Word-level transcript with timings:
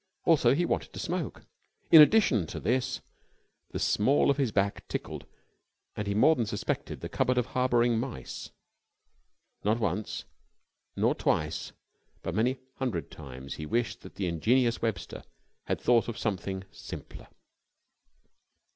Also 0.25 0.55
he 0.55 0.65
wanted 0.65 0.91
to 0.93 0.99
smoke. 0.99 1.43
In 1.91 2.01
addition 2.01 2.47
to 2.47 2.59
this, 2.59 3.01
the 3.69 3.77
small 3.77 4.31
of 4.31 4.37
his 4.37 4.51
back 4.51 4.87
tickled, 4.87 5.27
and 5.95 6.07
he 6.07 6.15
more 6.15 6.35
than 6.35 6.47
suspected 6.47 7.01
the 7.01 7.07
cupboard 7.07 7.37
of 7.37 7.45
harboring 7.45 7.99
mice. 7.99 8.49
Not 9.63 9.77
once 9.79 10.25
nor 10.95 11.13
twice 11.13 11.71
but 12.23 12.33
many 12.33 12.57
hundred 12.77 13.11
times 13.11 13.57
he 13.57 13.67
wished 13.67 14.01
that 14.01 14.15
the 14.15 14.25
ingenious 14.25 14.81
Webster 14.81 15.23
had 15.67 15.79
thought 15.79 16.07
of 16.07 16.17
something 16.17 16.63
simpler. 16.71 17.27